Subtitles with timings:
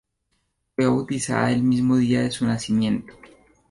[0.75, 3.13] Fue bautizada el mismo día de su nacimiento.